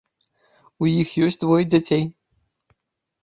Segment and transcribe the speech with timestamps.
[0.85, 2.03] У іх ёсць двое дзяцей.